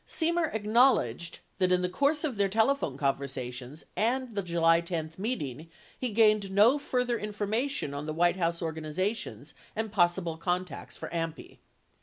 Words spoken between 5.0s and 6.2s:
meeting, he